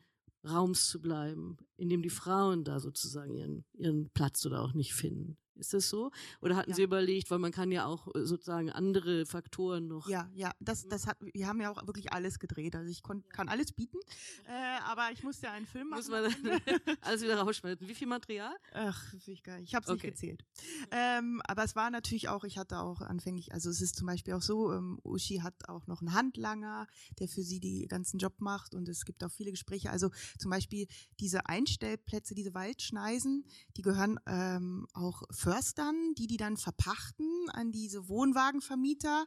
[0.50, 4.94] Raums zu bleiben, in dem die Frauen da sozusagen ihren, ihren Platz oder auch nicht
[4.94, 5.36] finden.
[5.58, 6.10] Ist das so?
[6.40, 6.76] Oder hatten ja.
[6.76, 10.08] Sie überlegt, weil man kann ja auch äh, sozusagen andere Faktoren noch.
[10.08, 12.76] Ja, ja, das, das hat, wir haben ja auch wirklich alles gedreht.
[12.76, 13.98] Also ich kon, kann alles bieten,
[14.46, 15.98] äh, aber ich musste ja einen Film machen.
[15.98, 16.24] Muss man
[17.00, 17.88] alles wieder rausschneiden.
[17.88, 18.54] Wie viel Material?
[18.72, 19.62] Ach, ich geil.
[19.64, 20.08] Ich habe es okay.
[20.08, 20.44] nicht gezählt.
[20.90, 24.34] Ähm, aber es war natürlich auch, ich hatte auch anfänglich, also es ist zum Beispiel
[24.34, 26.86] auch so, ähm, Uschi hat auch noch einen Handlanger,
[27.18, 29.90] der für sie die ganzen Job macht und es gibt auch viele Gespräche.
[29.90, 30.86] Also zum Beispiel
[31.20, 33.44] diese Einstellplätze, diese Waldschneisen,
[33.76, 39.26] die gehören ähm, auch für Förstern, die die dann verpachten an diese Wohnwagenvermieter,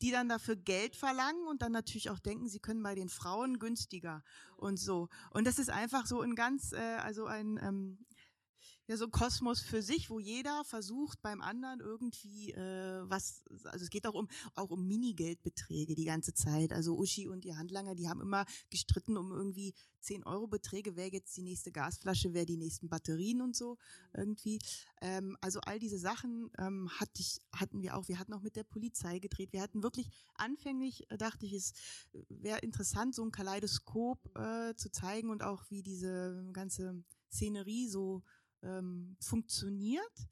[0.00, 3.58] die dann dafür Geld verlangen und dann natürlich auch denken, sie können bei den Frauen
[3.58, 4.22] günstiger
[4.56, 5.08] und so.
[5.32, 7.98] Und das ist einfach so ein ganz, äh, also ein ähm,
[8.86, 13.84] ja so ein Kosmos für sich, wo jeder versucht beim anderen irgendwie äh, was, also
[13.84, 16.72] es geht auch um auch um Minigeldbeträge die ganze Zeit.
[16.72, 19.74] Also Uschi und ihr Handlanger, die haben immer gestritten um irgendwie
[20.06, 23.76] 10 Euro Beträge, wer jetzt die nächste Gasflasche, wer die nächsten Batterien und so
[24.14, 24.60] irgendwie.
[25.00, 28.06] Ähm, also all diese Sachen ähm, hatte ich, hatten wir auch.
[28.06, 29.52] Wir hatten auch mit der Polizei gedreht.
[29.52, 31.72] Wir hatten wirklich anfänglich, äh, dachte ich, es
[32.28, 38.22] wäre interessant, so ein Kaleidoskop äh, zu zeigen und auch wie diese ganze Szenerie so
[38.62, 40.28] ähm, funktioniert.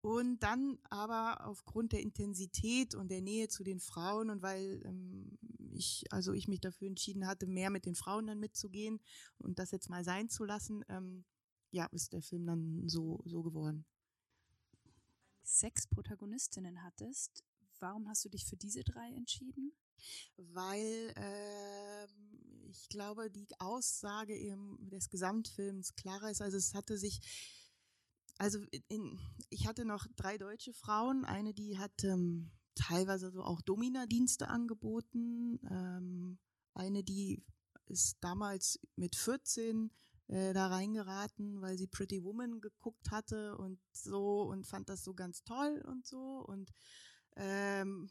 [0.00, 5.38] Und dann aber aufgrund der Intensität und der Nähe zu den Frauen und weil ähm,
[5.72, 9.00] ich, also ich mich dafür entschieden hatte, mehr mit den Frauen dann mitzugehen
[9.38, 11.24] und das jetzt mal sein zu lassen, ähm,
[11.70, 13.86] ja, ist der Film dann so, so geworden.
[15.42, 17.42] Sechs Protagonistinnen hattest.
[17.80, 19.72] Warum hast du dich für diese drei entschieden?
[20.36, 22.06] Weil äh,
[22.74, 26.42] ich glaube, die Aussage im, des Gesamtfilms klarer ist.
[26.42, 27.20] Also es hatte sich
[28.38, 28.58] also
[28.88, 31.24] in, ich hatte noch drei deutsche Frauen.
[31.24, 35.60] Eine, die hat ähm, teilweise so auch Domina-Dienste angeboten.
[35.70, 36.38] Ähm,
[36.74, 37.44] eine, die
[37.86, 39.90] ist damals mit 14
[40.28, 45.14] äh, da reingeraten, weil sie Pretty Woman geguckt hatte und so und fand das so
[45.14, 46.72] ganz toll und so und
[47.36, 48.10] ähm,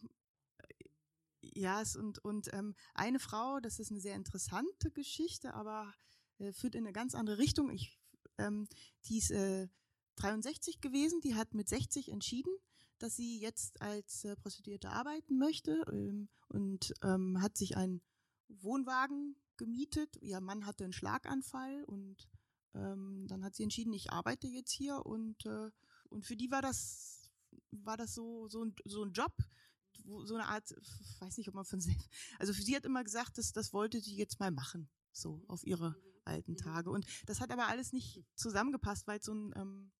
[1.54, 5.94] ja, es und, und ähm, eine Frau, das ist eine sehr interessante Geschichte, aber
[6.40, 7.70] äh, führt in eine ganz andere Richtung.
[7.70, 8.00] Ich,
[8.38, 8.68] ähm,
[9.06, 9.68] die ist äh,
[10.16, 12.54] 63 gewesen, die hat mit 60 entschieden,
[13.00, 18.02] dass sie jetzt als äh, Prostituierte arbeiten möchte ähm, und ähm, hat sich einen
[18.48, 20.16] Wohnwagen gemietet.
[20.22, 22.30] Ihr Mann hatte einen Schlaganfall und
[22.76, 25.70] ähm, dann hat sie entschieden, ich arbeite jetzt hier und, äh,
[26.10, 27.30] und für die war das,
[27.72, 29.34] war das so, so, ein, so ein Job,
[30.06, 30.74] wo, so eine Art,
[31.20, 34.16] weiß nicht, ob man von selbst, also sie hat immer gesagt, dass, das wollte sie
[34.16, 36.90] jetzt mal machen, so auf ihre alten Tage.
[36.90, 39.92] Und das hat aber alles nicht zusammengepasst, weil es so ein ähm,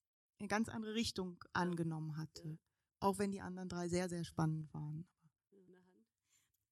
[0.44, 2.60] eine ganz andere Richtung angenommen hatte.
[3.00, 5.08] Auch wenn die anderen drei sehr, sehr spannend waren.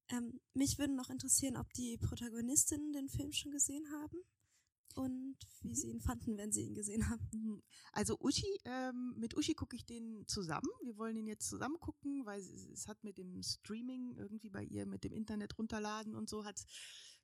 [0.08, 4.18] Ähm, mich würde noch interessieren, ob die Protagonistinnen den Film schon gesehen haben
[4.94, 7.28] und wie sie ihn fanden, wenn sie ihn gesehen haben.
[7.32, 7.62] Mhm.
[7.92, 10.68] Also Uschi, ähm, mit Uschi gucke ich den zusammen.
[10.82, 14.64] Wir wollen ihn jetzt zusammen gucken, weil es, es, hat mit dem Streaming irgendwie bei
[14.64, 16.64] ihr, mit dem Internet runterladen und so hat,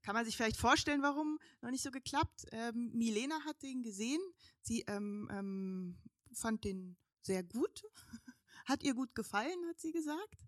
[0.02, 2.46] kann man sich vielleicht vorstellen, warum noch nicht so geklappt.
[2.52, 4.20] Ähm, Milena hat den gesehen.
[4.60, 5.98] Sie ähm, ähm
[6.32, 7.82] fand den sehr gut.
[8.66, 10.38] hat ihr gut gefallen, hat sie gesagt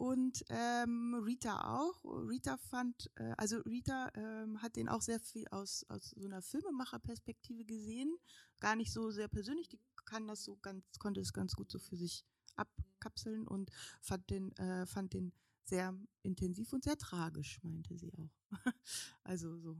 [0.00, 2.02] und ähm, Rita auch.
[2.04, 6.40] Rita fand, äh, also Rita ähm, hat den auch sehr viel aus, aus so einer
[6.40, 8.16] Filmemacherperspektive gesehen,
[8.60, 9.68] gar nicht so sehr persönlich.
[9.68, 12.24] Die kann das so ganz, konnte es ganz gut so für sich
[12.56, 15.34] abkapseln und fand den, äh, fand den
[15.64, 18.32] sehr intensiv und sehr tragisch, meinte sie auch.
[19.22, 19.76] also so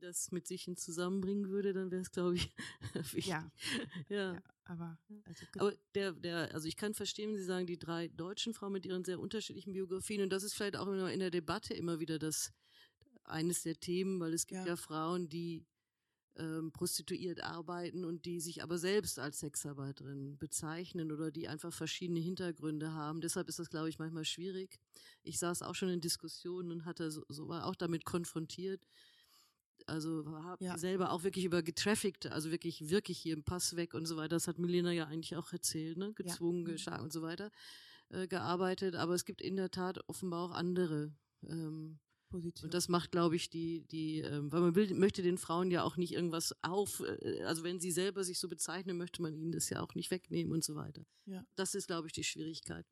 [0.00, 2.54] das mit sich in zusammenbringen würde, dann wäre es, glaube ich,
[2.94, 3.26] wichtig.
[3.26, 3.50] Ja.
[4.08, 4.34] ja.
[4.34, 4.42] ja.
[4.64, 8.54] Aber, also aber der, der, also ich kann verstehen, wenn Sie sagen, die drei deutschen
[8.54, 12.00] Frauen mit ihren sehr unterschiedlichen Biografien, und das ist vielleicht auch in der Debatte immer
[12.00, 12.52] wieder das
[13.24, 15.66] eines der Themen, weil es gibt ja, ja Frauen, die
[16.36, 22.20] ähm, prostituiert arbeiten und die sich aber selbst als Sexarbeiterin bezeichnen oder die einfach verschiedene
[22.20, 23.20] Hintergründe haben.
[23.20, 24.80] Deshalb ist das, glaube ich, manchmal schwierig.
[25.22, 28.84] Ich saß auch schon in Diskussionen und hatte so, so war auch damit konfrontiert,
[29.86, 30.78] also habe ja.
[30.78, 34.36] selber auch wirklich über getraffickt, also wirklich, wirklich hier im Pass weg und so weiter.
[34.36, 36.12] Das hat Milena ja eigentlich auch erzählt, ne?
[36.14, 36.68] Gezwungen, ja.
[36.68, 36.72] Mhm.
[36.72, 37.50] geschlagen und so weiter,
[38.10, 38.94] äh, gearbeitet.
[38.94, 41.12] Aber es gibt in der Tat offenbar auch andere
[41.46, 41.98] ähm,
[42.34, 42.66] Position.
[42.66, 45.82] Und das macht, glaube ich, die, die, ähm, weil man will, möchte den Frauen ja
[45.82, 49.52] auch nicht irgendwas auf, äh, also wenn sie selber sich so bezeichnen, möchte man ihnen
[49.52, 51.04] das ja auch nicht wegnehmen und so weiter.
[51.26, 51.44] Ja.
[51.54, 52.86] Das ist, glaube ich, die Schwierigkeit.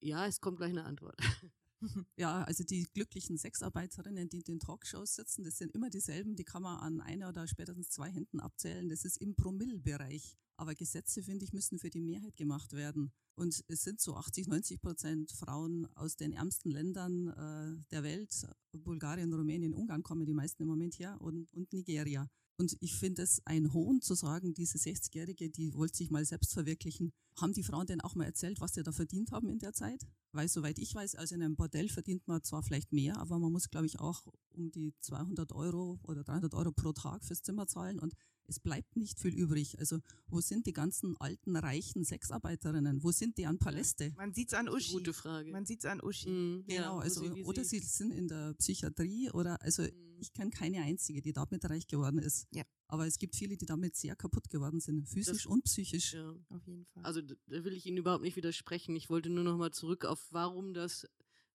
[0.00, 1.18] Ja, es kommt gleich eine Antwort.
[2.16, 6.44] Ja, also die glücklichen Sexarbeiterinnen, die in den Talkshows sitzen, das sind immer dieselben, die
[6.44, 8.88] kann man an einer oder spätestens zwei Händen abzählen.
[8.88, 10.36] Das ist im Promillbereich.
[10.56, 13.12] Aber Gesetze, finde ich, müssen für die Mehrheit gemacht werden.
[13.34, 18.46] Und es sind so 80, 90 Prozent Frauen aus den ärmsten Ländern äh, der Welt.
[18.72, 22.28] Bulgarien, Rumänien, Ungarn kommen die meisten im Moment her und, und Nigeria.
[22.60, 26.52] Und ich finde es ein Hohn zu sagen, diese 60-Jährige, die wollte sich mal selbst
[26.52, 27.10] verwirklichen.
[27.40, 30.06] Haben die Frauen denn auch mal erzählt, was sie da verdient haben in der Zeit?
[30.32, 33.50] Weil soweit ich weiß, also in einem Bordell verdient man zwar vielleicht mehr, aber man
[33.50, 37.66] muss, glaube ich, auch um die 200 Euro oder 300 Euro pro Tag fürs Zimmer
[37.66, 38.12] zahlen und
[38.50, 39.78] es bleibt nicht viel übrig.
[39.78, 43.02] Also wo sind die ganzen alten, reichen Sexarbeiterinnen?
[43.02, 44.12] Wo sind die an Paläste?
[44.16, 44.92] Man sieht es an Uschi.
[44.92, 45.50] Gute Frage.
[45.52, 46.28] Man sieht es an Uschi.
[46.28, 50.18] Mhm, genau, ja, also, sie, oder sie sind in der Psychiatrie oder, also mhm.
[50.20, 52.46] ich kenne keine einzige, die damit reich geworden ist.
[52.50, 52.64] Ja.
[52.88, 56.14] Aber es gibt viele, die damit sehr kaputt geworden sind, physisch das, und psychisch.
[56.14, 57.04] Ja, auf jeden Fall.
[57.04, 58.96] Also da will ich Ihnen überhaupt nicht widersprechen.
[58.96, 61.06] Ich wollte nur noch mal zurück auf, warum das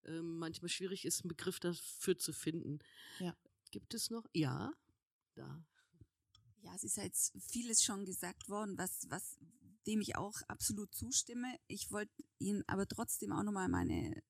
[0.03, 2.79] äh, manchmal schwierig ist, einen Begriff dafür zu finden.
[3.19, 3.36] Ja.
[3.71, 4.25] Gibt es noch?
[4.34, 4.71] Ja,
[5.34, 5.62] da.
[6.65, 9.38] Ja, es ist jetzt vieles schon gesagt worden, was, was
[9.86, 11.60] dem ich auch absolut zustimme.
[11.67, 14.23] Ich wollte Ihnen aber trotzdem auch nochmal meine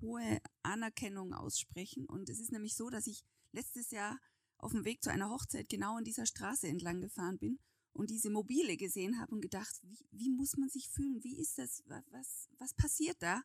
[0.00, 2.06] hohe Anerkennung aussprechen.
[2.06, 4.18] Und es ist nämlich so, dass ich letztes Jahr
[4.58, 7.60] auf dem Weg zu einer Hochzeit genau an dieser Straße entlang gefahren bin
[7.92, 11.22] und diese Mobile gesehen habe und gedacht, wie, wie muss man sich fühlen?
[11.22, 11.84] Wie ist das?
[12.10, 13.42] Was, was passiert da?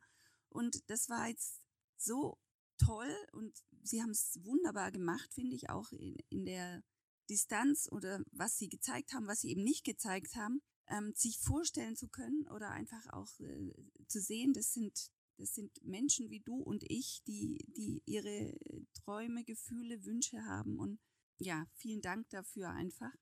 [0.50, 1.62] Und das war jetzt
[1.96, 2.40] so
[2.80, 6.84] toll und sie haben es wunderbar gemacht, finde ich, auch in, in der
[7.30, 11.96] Distanz oder was sie gezeigt haben, was sie eben nicht gezeigt haben, ähm, sich vorstellen
[11.96, 13.72] zu können oder einfach auch äh,
[14.08, 18.54] zu sehen, das sind, das sind Menschen wie du und ich, die, die ihre
[18.94, 20.80] Träume, Gefühle, Wünsche haben.
[20.80, 21.00] Und
[21.38, 23.14] ja, vielen Dank dafür einfach.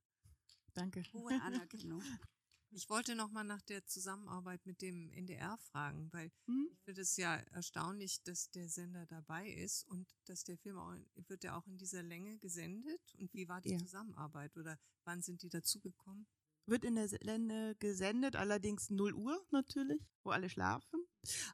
[0.73, 1.03] Danke.
[1.13, 2.01] Hohe Anerkennung.
[2.71, 6.69] Ich wollte noch mal nach der Zusammenarbeit mit dem NDR fragen, weil hm?
[6.71, 10.93] ich finde es ja erstaunlich, dass der Sender dabei ist und dass der Film auch,
[11.27, 13.01] wird ja auch in dieser Länge gesendet.
[13.17, 13.77] Und wie war die ja.
[13.77, 16.27] Zusammenarbeit oder wann sind die dazugekommen?
[16.65, 20.99] Wird in der Länge gesendet, allerdings 0 Uhr natürlich, wo alle schlafen,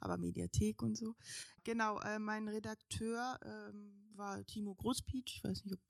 [0.01, 1.15] aber Mediathek und so.
[1.63, 5.81] Genau, äh, mein Redakteur ähm, war Timo Großpietsch, ich weiß nicht, ob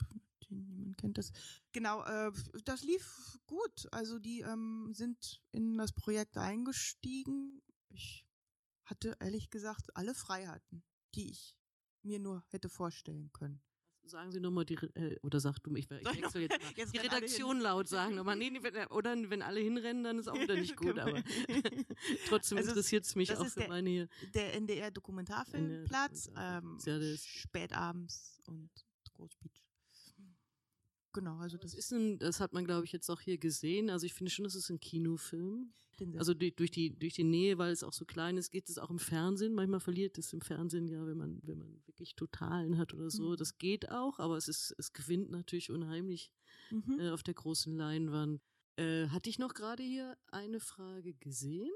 [0.61, 1.31] jemand kennt das.
[1.71, 2.31] Genau, äh,
[2.65, 3.87] das lief gut.
[3.91, 7.61] Also die ähm, sind in das Projekt eingestiegen.
[7.89, 8.25] Ich
[8.85, 10.83] hatte ehrlich gesagt alle Freiheiten,
[11.15, 11.55] die ich
[12.03, 13.61] mir nur hätte vorstellen können.
[14.05, 16.71] Sagen Sie nochmal die, äh, oder sag du, ich, ich wechsle jetzt mal.
[16.75, 18.35] Jetzt die Redaktion laut sagen nochmal.
[18.35, 21.23] Nee, nee, oder wenn alle hinrennen, dann ist auch wieder nicht gut, aber
[22.27, 24.09] trotzdem also interessiert es mich auch für der, meine hier.
[24.33, 28.69] Der NDR-Dokumentarfilmplatz, ähm, ja, spätabends und
[29.13, 29.63] Großbeach.
[31.13, 33.89] Genau, also das, das ist ein, das hat man glaube ich jetzt auch hier gesehen.
[33.89, 35.73] Also ich finde schon, das ist ein Kinofilm.
[36.17, 38.80] Also durch, durch die durch die Nähe, weil es auch so klein ist, geht es
[38.80, 39.54] auch im Fernsehen.
[39.54, 43.30] Manchmal verliert es im Fernsehen ja, wenn man wenn man wirklich Totalen hat oder so.
[43.30, 43.38] Mhm.
[43.38, 46.32] Das geht auch, aber es ist es gewinnt natürlich unheimlich
[46.71, 46.99] mhm.
[46.99, 48.41] äh, auf der großen Leinwand.
[48.76, 51.71] Äh, hatte ich noch gerade hier eine Frage gesehen?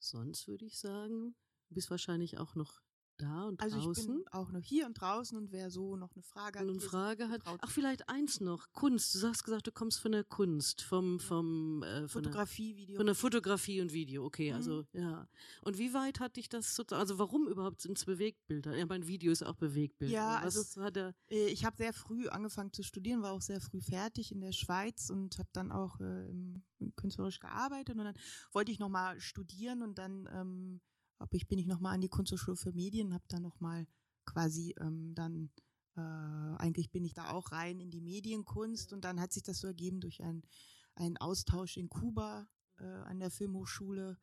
[0.00, 1.36] Sonst würde ich sagen,
[1.68, 2.80] du bist wahrscheinlich auch noch
[3.18, 4.06] da und Also ich draußen.
[4.06, 6.68] bin auch noch hier und draußen und wer so noch eine Frage hat.
[6.68, 7.42] Eine Frage hat.
[7.44, 8.72] Ach, vielleicht eins noch.
[8.72, 9.14] Kunst.
[9.14, 12.96] Du hast gesagt, du kommst von der Kunst, vom, vom, äh, von der, Fotografie, Video.
[12.96, 14.24] von der Fotografie und Video.
[14.24, 14.56] Okay, Mhm.
[14.56, 15.28] also, ja.
[15.62, 18.76] Und wie weit hat dich das sozusagen, also warum überhaupt sind es Bewegtbilder?
[18.76, 20.10] Ja, mein Video ist auch Bewegtbild.
[20.10, 23.42] Ja, was also, hat er, Äh, Ich habe sehr früh angefangen zu studieren, war auch
[23.42, 26.28] sehr früh fertig in der Schweiz und habe dann auch äh,
[26.96, 28.14] künstlerisch gearbeitet und dann
[28.52, 30.80] wollte ich nochmal studieren und dann ähm,
[31.30, 33.86] ich, bin ich nochmal an die Kunsthochschule für Medien, habe dann nochmal
[34.24, 35.50] quasi ähm, dann
[35.96, 39.58] äh, eigentlich bin ich da auch rein in die Medienkunst und dann hat sich das
[39.58, 40.42] so ergeben durch einen,
[40.94, 42.48] einen Austausch in Kuba
[42.78, 44.18] äh, an der Filmhochschule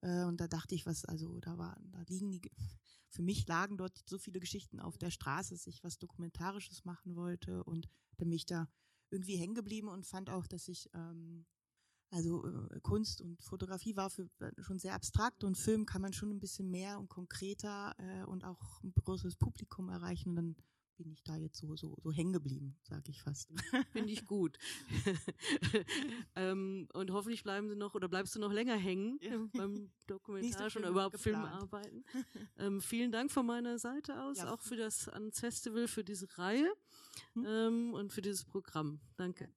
[0.00, 2.42] äh, und da dachte ich, was, also da war, da liegen die,
[3.10, 7.14] für mich lagen dort so viele Geschichten auf der Straße, dass ich was Dokumentarisches machen
[7.14, 8.68] wollte und bin ich da
[9.10, 11.44] irgendwie hängen geblieben und fand auch, dass ich ähm,
[12.12, 16.12] also äh, Kunst und Fotografie war für äh, schon sehr abstrakt und Film kann man
[16.12, 20.56] schon ein bisschen mehr und konkreter äh, und auch ein größeres Publikum erreichen und dann
[20.98, 23.50] bin ich da jetzt so so so hängen geblieben, sage ich fast.
[23.92, 24.56] finde ich gut.
[26.36, 29.38] ähm, und hoffentlich bleiben sie noch oder bleibst du noch länger hängen Ja.
[29.54, 31.18] beim Dokumentarischen viel oder überhaupt.
[31.18, 32.04] Filmarbeiten.
[32.58, 34.52] ähm, vielen Dank von meiner Seite aus, Ja.
[34.52, 36.70] auch für das ans Festival, für diese Reihe
[37.34, 37.44] Hm.
[37.46, 39.00] ähm, und für dieses Programm.
[39.16, 39.50] Danke.